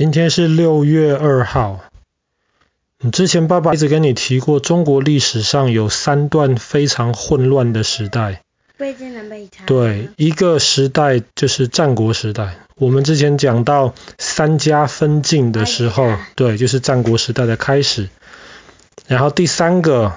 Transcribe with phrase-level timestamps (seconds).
[0.00, 1.80] 今天是六月二号。
[3.00, 8.40] 你之前爸爸一直跟你提过，中国历史上有三段非常混乱的时代。
[8.78, 9.66] 魏晋南北朝。
[9.66, 12.56] 对，一个时代就是战国时代。
[12.76, 18.08] 我们之前讲到三家分晋的时候，对，就是战国时代的开始。
[19.06, 20.14] 然后第三个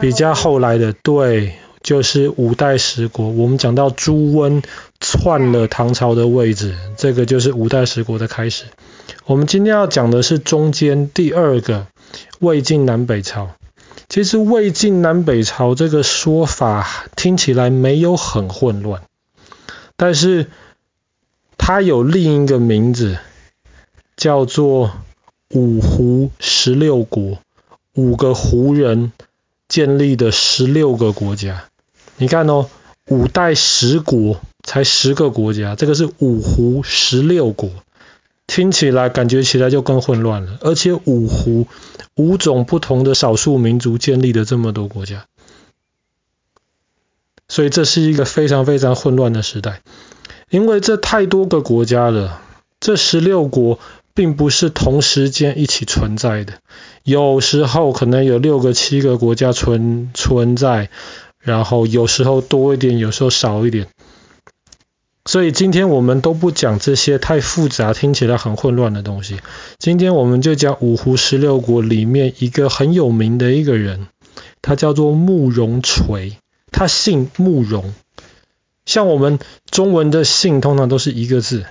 [0.00, 1.54] 比较后来的，对，
[1.84, 3.28] 就是五代十国。
[3.28, 4.60] 我们讲到朱温
[4.98, 8.64] 篡了唐朝的位置，这个就是五代十国的开始。
[9.30, 11.86] 我们今天要讲的是中间第二个
[12.40, 13.50] 魏晋南北朝。
[14.08, 19.02] 其实魏晋南北朝这个说法听起来没有很混乱，
[19.96, 20.48] 但是
[21.56, 23.18] 它有另一个名字，
[24.16, 24.90] 叫做
[25.54, 27.38] 五胡十六国，
[27.94, 29.12] 五个胡人
[29.68, 31.66] 建立的十六个国家。
[32.16, 32.68] 你看哦，
[33.06, 37.70] 五代十国才十个国家，这个是五胡十六国。
[38.50, 41.68] 听起来感觉起来就更混乱了，而且五胡
[42.16, 45.26] 五种不同的少数民族建立了这么多国家，
[47.46, 49.82] 所以这是一个非常非常混乱的时代，
[50.50, 52.42] 因为这太多个国家了，
[52.80, 53.78] 这十六国
[54.14, 56.54] 并不是同时间一起存在的，
[57.04, 60.90] 有时候可能有六个七个国家存存在，
[61.38, 63.86] 然后有时候多一点，有时候少一点。
[65.26, 69.36] 所以今天我们都不讲这些太复杂、听起来很混乱的东西。
[69.78, 74.06] 今天我们就讲五胡十六国里面一个很有名的一个人，
[74.62, 76.38] 他叫做慕容垂，
[76.72, 77.92] 他姓慕容。
[78.86, 79.38] 像我们
[79.70, 81.66] 中文的姓通常都是一个字，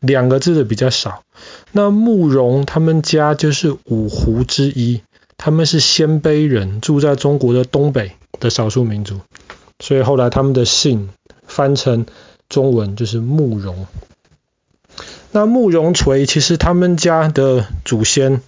[0.00, 1.22] 两个字的比较少。
[1.70, 5.02] 那慕容他们家就是五胡之一，
[5.36, 9.20] 他们是鲜卑人，住在中国的东北的少数民族，
[9.78, 11.10] 所以后来他们的姓
[11.46, 12.04] 翻成。
[12.48, 13.86] 中文就是慕容。
[15.30, 18.40] 那慕容垂其实他们家的祖先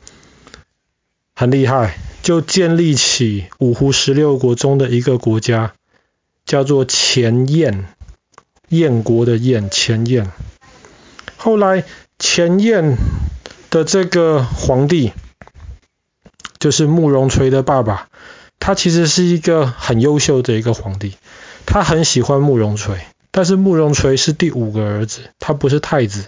[1.35, 5.75] 很厉害，就建立起五胡十六国中的一个国家，
[6.47, 7.87] 叫做前燕，
[8.71, 10.33] 燕国的燕，前燕。
[11.37, 11.85] 后来
[12.19, 12.97] 前燕
[13.71, 15.13] 的这个皇帝，
[16.59, 18.09] 就是慕容垂的爸爸，
[18.59, 21.15] 他其实是一个很优秀的一个皇帝，
[21.67, 22.97] 他很喜欢慕容垂。
[23.33, 26.27] 但是慕容垂是第五个儿子，他不是太子，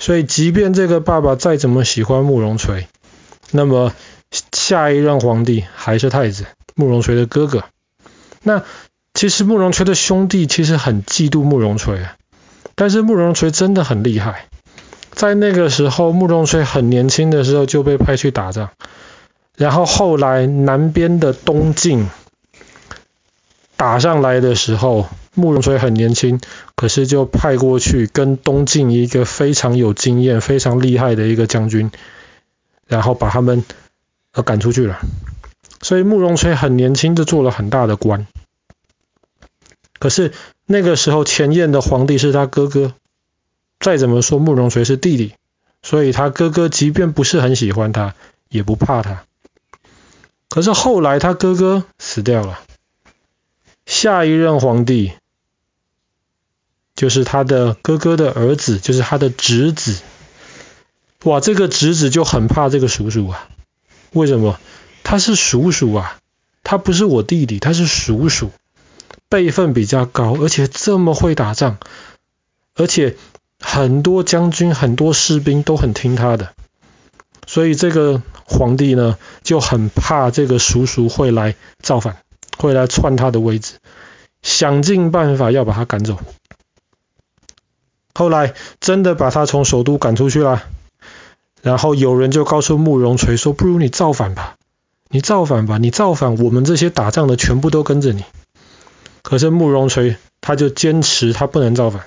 [0.00, 2.88] 所以即便这个爸爸再怎么喜欢慕容垂，
[3.52, 3.92] 那么
[4.52, 7.64] 下一任皇帝还是太子，慕容垂的哥哥。
[8.42, 8.64] 那
[9.14, 12.16] 其实慕容垂的兄弟其实很嫉妒慕容垂啊，
[12.74, 14.46] 但是慕容垂真的很厉害，
[15.12, 18.70] 在那个时候慕容垂很年轻的时候就被派去打仗，
[19.56, 22.10] 然后后来南边的东晋
[23.76, 25.06] 打上来的时候。
[25.36, 26.40] 慕容垂很年轻，
[26.74, 31.90] 可是就派过去跟东晋一个非常有经验、非常厉害的一个将军，
[32.86, 33.62] 然后把他们
[34.32, 34.98] 呃赶出去了。
[35.82, 38.26] 所以慕容垂很年轻就做了很大的官。
[39.98, 40.32] 可是
[40.64, 42.94] 那个时候前燕的皇帝是他哥哥，
[43.78, 45.34] 再怎么说慕容垂是弟弟，
[45.82, 48.14] 所以他哥哥即便不是很喜欢他，
[48.48, 49.24] 也不怕他。
[50.48, 52.58] 可是后来他哥哥死掉了，
[53.84, 55.12] 下一任皇帝。
[56.96, 59.98] 就是他的哥哥的儿子，就是他的侄子。
[61.24, 63.48] 哇，这个侄子就很怕这个叔叔啊。
[64.12, 64.58] 为什么？
[65.04, 66.18] 他是叔叔啊，
[66.64, 68.50] 他不是我弟弟，他是叔叔，
[69.28, 71.78] 辈分比较高，而且这么会打仗，
[72.74, 73.16] 而且
[73.60, 76.54] 很多将军、很多士兵都很听他的。
[77.46, 82.16] 所以这个皇帝呢，就很怕这个叔叔会来造反，
[82.58, 83.74] 会来篡他的位置，
[84.42, 86.18] 想尽办法要把他赶走。
[88.16, 90.64] 后来真的把他从首都赶出去了，
[91.60, 94.56] 然后有人就告诉慕容垂说：“不如你造反吧，
[95.10, 98.24] 你造反吧，你造反，我们这些打仗的全部都跟着你。”
[99.20, 102.06] 可是慕容垂他就坚持他不能造反，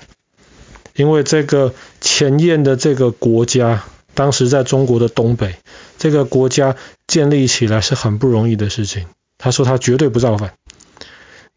[0.96, 3.84] 因为这个前燕的这个国家
[4.16, 5.58] 当时在中国的东北，
[6.00, 9.06] 这个国家建立起来是很不容易的事情。
[9.38, 10.56] 他说他绝对不造反，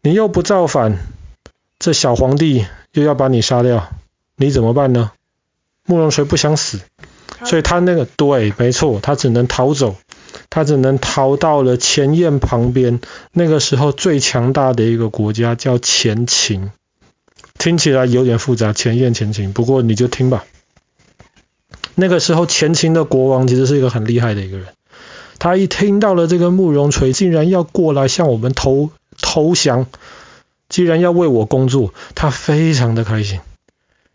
[0.03, 0.99] 你又不造反，
[1.79, 3.89] 这小皇帝又要把你杀掉。
[4.35, 5.11] 你怎么办呢？
[5.85, 6.79] 慕容垂不想死，
[7.43, 9.95] 所以他那个对，没错，他只能逃走，
[10.49, 13.01] 他只能逃到了前燕旁边，
[13.33, 16.71] 那个时候最强大的一个国家叫前秦，
[17.57, 20.45] 听起来有点复杂，前燕前秦，不过你就听吧。
[21.95, 24.67] 那个时候前秦的国王其实是一个很厉害的一个人，
[25.37, 28.89] 他一听到了这个慕容垂竟然要过来向我们投
[29.21, 29.85] 投降，
[30.69, 33.41] 既然要为我工作，他非常的开心。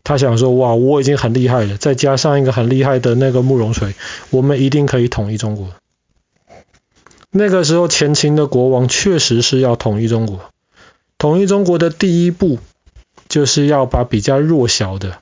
[0.09, 3.93] 他想说，哇，我已经很厉害了，再加上一个很厉害的那个慕容垂，
[4.31, 5.69] 我们一定可以统一中国。
[7.29, 10.49] 那个时候，前秦的国王确实是要统一中国。
[11.19, 12.57] 统一中国的第一步，
[13.27, 15.19] 就是要把比较弱小的，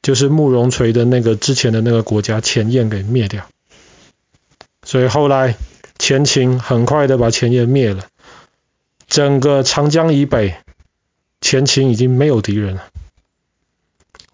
[0.00, 3.44] 就是慕容垂的那个之前的那个国家前燕给灭掉。
[4.84, 5.58] 所以后来
[5.98, 8.06] 前秦很快的把前燕灭了，
[9.06, 10.54] 整个长江以北，
[11.42, 12.84] 前秦已经没有敌人了。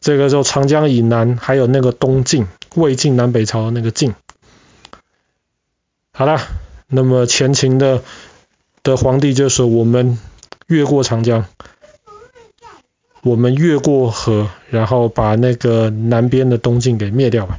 [0.00, 4.14] 这个时候，长江以南还有那个东晋，魏晋南北朝的那个晋。
[6.12, 6.40] 好了，
[6.88, 8.02] 那么前秦的
[8.82, 10.18] 的皇帝就说：“我们
[10.66, 11.44] 越过长江，
[13.22, 17.58] 我们越过河，然后把那个南边的东晋给灭掉吧。”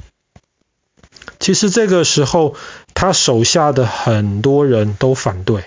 [1.39, 2.55] 其实这个时候，
[2.93, 5.65] 他手下的很多人都反对。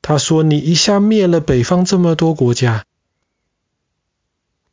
[0.00, 2.84] 他说：“你一下灭了北方这么多国家，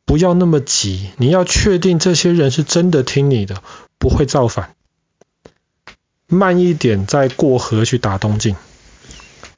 [0.04, 3.62] 不要那么急，你要确定这些人是真的听你的，
[3.98, 4.74] 不会造反。”
[6.26, 8.56] 慢一点再过河去打东晋，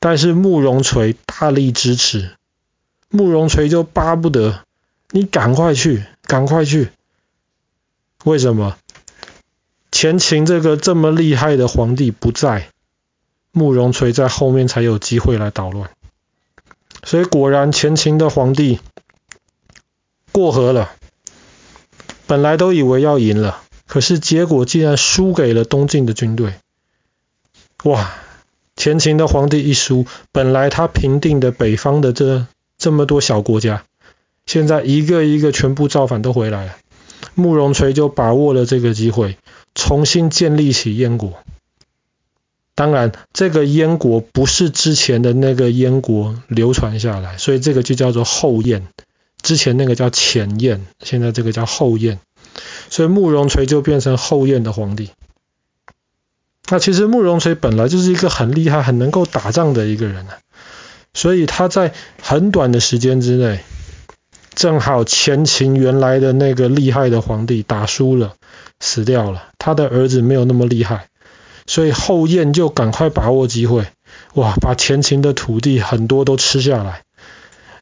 [0.00, 2.32] 但是慕容垂大力支持，
[3.08, 4.64] 慕容垂就巴不得
[5.10, 6.90] 你赶快去，赶快去。
[8.24, 8.76] 为什么？
[9.92, 12.68] 前秦这个这么厉害的皇帝不在，
[13.52, 15.90] 慕容垂在后面才有机会来捣乱。
[17.04, 18.80] 所以果然前秦的皇帝
[20.36, 20.90] 过河了，
[22.26, 23.62] 本来都以为要赢了。
[23.86, 26.56] 可是结果竟然输给了东晋的军队，
[27.84, 28.12] 哇！
[28.76, 32.46] 前秦的皇帝一输，本来他平定的北方的这
[32.76, 33.84] 这么多小国家，
[34.44, 36.76] 现在一个一个全部造反都回来了。
[37.34, 39.38] 慕容垂就把握了这个机会，
[39.74, 41.32] 重新建立起燕国。
[42.74, 48.86] 当然，这个燕国不是之前的那个燕国流传下来，所以这个就叫做后燕。
[49.42, 52.18] 之前那个叫前燕，现在这个叫后燕。
[52.88, 55.10] 所以慕容垂就变成后燕的皇帝。
[56.68, 60.38] 那其实慕容垂本来就是一个很厉害、很能够打仗的一个人啊，
[61.14, 61.92] 所以他在
[62.22, 63.60] 很短的时间之内，
[64.54, 68.34] 正好前秦原来的那个厉害的皇帝打输了，
[68.80, 71.08] 死掉了，他的儿子没有那么厉害，
[71.66, 73.86] 所以后燕就赶快把握机会，
[74.34, 77.02] 哇，把前秦的土地很多都吃下来，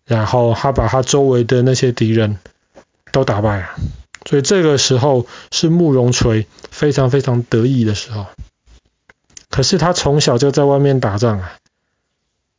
[0.06, 2.38] 然后他把他周围的那些敌人
[3.12, 3.70] 都打败了。
[4.26, 8.26] 所以这个时候是慕容垂非常非常得意的时候。
[9.50, 11.56] 可是他从小就在外面打仗啊，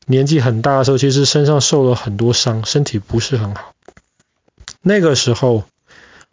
[0.05, 3.73] 年纪很大的时候，其实身上受了很多伤，身体不是很好。
[4.81, 5.63] 那个时候，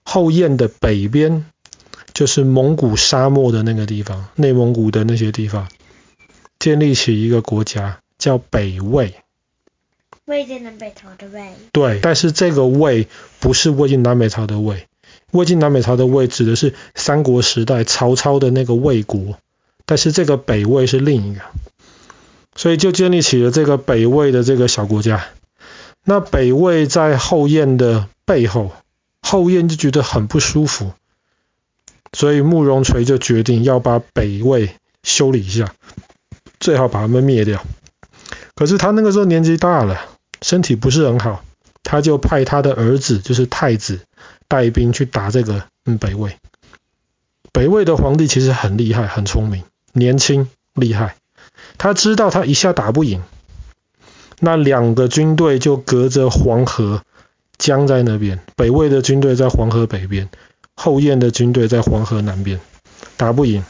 [0.04, 1.46] 后燕的北边
[2.12, 5.68] 就是蒙古沙漠的那个地方，内蒙古的那些地方，
[6.58, 9.14] 建立起一个国家叫北魏。
[10.32, 11.52] 魏晋南北朝的魏。
[11.73, 13.06] 对，但是这个魏
[13.38, 14.87] 不是魏晋南北朝的魏。
[15.31, 19.37] 魏晋南北朝的魏指的是三国时代曹操的那个魏国，
[19.84, 21.43] 但是这个北魏是另一个，
[22.56, 25.26] 所以就建立起了这个北魏的这个小国家。
[26.02, 28.73] 那北魏在后燕的背后，
[29.20, 30.93] 后燕就觉得很不舒服，
[32.14, 34.70] 所以慕容垂就决定要把北魏
[35.02, 35.75] 修理一下，
[36.58, 37.62] 最好把他们灭掉。
[38.55, 40.00] 可是他那个时候年纪大了，
[40.42, 41.44] 身体不是很好，
[41.82, 44.00] 他就派他的儿子，就是太子。
[44.48, 46.36] 带兵去打这个嗯北魏，
[47.52, 49.64] 北魏的皇帝其实很厉害，很聪明，
[49.94, 51.17] 年轻厉害。
[51.78, 53.22] 他知道他一下打不赢，
[54.40, 57.02] 那两个军队就隔着黄河
[57.56, 58.40] 僵在那边。
[58.55, 60.28] 北魏的军队在黄河北边，
[60.74, 62.60] 后燕的军队在黄河南边，
[63.17, 63.64] 打不赢。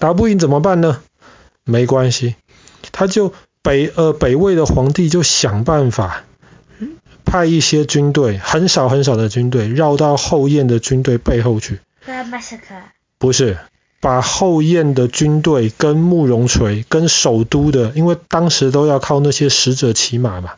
[0.00, 1.00] 打不赢怎么办呢？
[1.62, 2.34] 没关系，
[2.90, 6.24] 他就北呃北魏的皇帝就想办法。
[7.24, 11.78] 派一些军队，很少很少的军队，绕到后燕的军队背后去。
[13.16, 13.58] 不是，
[14.00, 20.54] 把后燕的军队跟慕容垂、跟首都的，因为当时都要靠那些使者骑马嘛，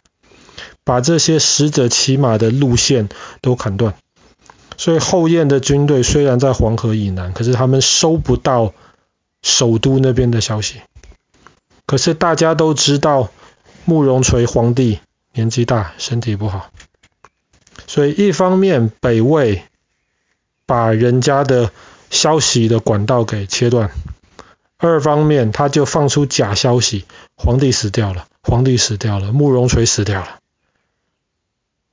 [0.85, 3.11] 把这些使者骑马的路线
[3.43, 3.95] 都砍断。
[4.79, 8.73] 所以后燕的军队虽然在黄河以南，可是他们收不到
[9.43, 10.81] 首都那边的消息。
[11.87, 13.31] 可是大家都知道
[13.85, 15.01] 慕容垂皇帝。
[15.37, 16.71] 年纪大，身体不好，
[17.89, 19.65] 所以一方面北魏
[20.65, 21.73] 把人家的
[22.09, 23.91] 消息的管道给切断，
[24.79, 30.39] 二方面他就放出假消息，皇帝死掉了，皇帝死掉了，慕容垂死掉了。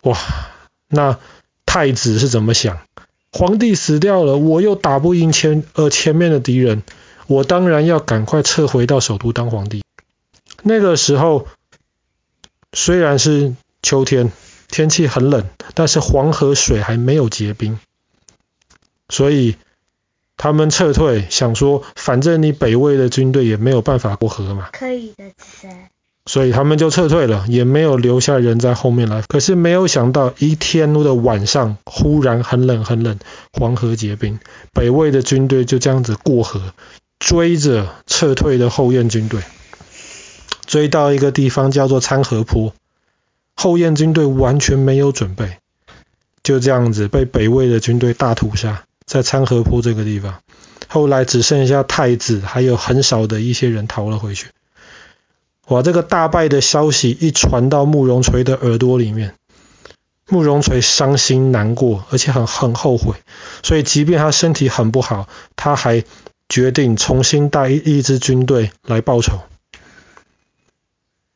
[0.03, 0.19] 哇，
[0.87, 1.17] 那
[1.65, 2.77] 太子是怎么想？
[3.31, 6.83] 皇帝死掉了，我又打不赢前呃前面的敌人，
[7.31, 9.83] 我当然要赶快撤回到首都当皇帝。
[10.63, 11.47] 那个时候。
[12.73, 14.31] 虽然是秋天，
[14.69, 17.77] 天气很冷，但是黄河水还没有结冰，
[19.09, 19.57] 所以
[20.37, 24.69] 他们撤退，想说反正你北魏的军队也没有办法过河嘛。
[24.71, 25.25] 可以的，
[25.59, 25.67] 是。
[26.25, 29.21] 所以他们就撤退了，也没有留下人在后面来。
[29.23, 33.19] 可是没有想到，一天的晚上忽然很冷很冷，
[33.51, 34.39] 黄河结冰，
[34.71, 36.61] 北魏的军队就这样子过河，
[37.21, 39.43] 追着撤退的后燕军队，
[40.65, 42.73] 追到一个地方叫做参河坡。
[43.55, 45.59] 后燕军队完全没有准备，
[46.41, 50.41] 就这样子被北魏的军队大屠杀在参河坡这个地方。
[50.87, 54.47] 后来只剩下太子还有很少的一些人逃了回去。
[55.67, 59.35] 哇，这个大败的消息一传到慕容垂的耳朵里面，
[60.27, 63.13] 慕容垂伤心难过，而且很很后悔。
[63.61, 66.03] 所以即便他身体很不好，他还
[66.51, 69.39] 决定重新带一一支军队来报仇。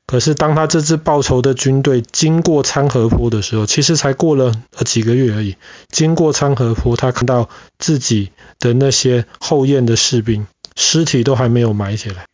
[0.05, 4.53] 可是，当他这支报仇的军队经过参河坡的时候，其实才过了
[4.85, 5.55] 几个月而已。
[5.89, 10.45] 经过参河坡，他看到自己的那些后燕的士兵
[10.75, 12.27] 尸体都还没有埋起来，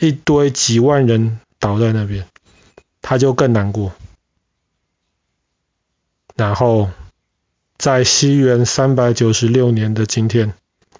[0.00, 2.26] 一堆几万人倒在那边，
[3.02, 3.92] 他就更难过。
[6.34, 6.90] 然后，
[7.78, 10.54] 在西元三百九十六年的今天，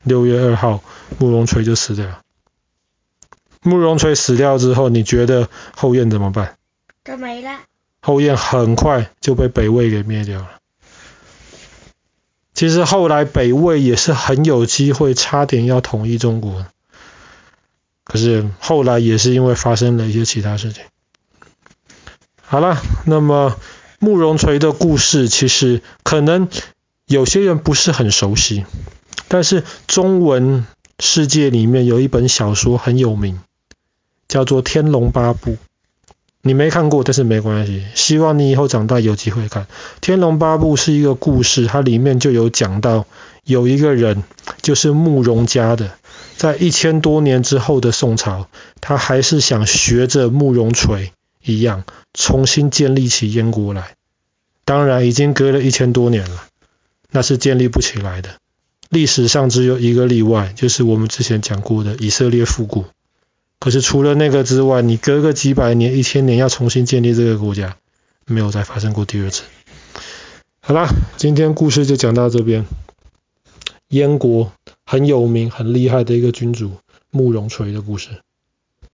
[0.06, 0.82] 六月二号，
[1.18, 2.20] 慕容垂就死掉了。
[3.62, 6.56] 慕容垂死掉之后，你觉得后燕怎么办？
[7.02, 7.58] 都没了。
[8.00, 10.50] 后燕很快就被北魏给灭掉了。
[12.54, 16.64] 其实后来北魏也是很有机会，差点要统一中国，
[18.04, 20.84] 可是后来也是因为发生了一些其他事情。
[22.40, 23.56] 好了，那么
[23.98, 26.48] 慕容垂的故事，其实可能
[27.06, 28.64] 有些人不是很熟悉，
[29.28, 30.66] 但是中文
[30.98, 33.40] 世界里面有一本小说很有名。
[34.28, 35.52] 叫做《天龙八部》，
[36.42, 37.84] 你没看过，但是没关系。
[37.94, 39.62] 希望你以后长大有机会看
[40.00, 43.06] 《天龙八部》是一个故事，它里面就有讲到
[43.44, 44.24] 有一个人，
[44.62, 45.92] 就是慕容家的，
[46.36, 48.48] 在一千多年之后的宋朝，
[48.80, 51.12] 他还是想学着慕容垂
[51.44, 53.94] 一样，重新建立起燕国来。
[54.64, 56.46] 当然，已经隔了一千多年了，
[57.12, 58.30] 那是建立不起来的。
[58.88, 62.84] 历史上只有一个例外，就是我们之前讲过的以色列复古。
[63.58, 67.76] 可是除了那个之外，你隔个几百年、一千年要重新建立这个国家，
[68.26, 69.42] 没有再发生过第二次。
[70.60, 72.66] 好啦，今天故事就讲到这边。
[73.88, 74.52] 燕国
[74.84, 76.72] 很有名、很厉害的一个君主
[77.10, 78.08] 慕容垂的故事。